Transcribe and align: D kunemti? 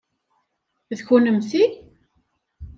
D 0.97 0.99
kunemti? 1.07 1.63